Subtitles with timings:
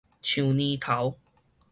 [0.19, 1.15] 樹乳頭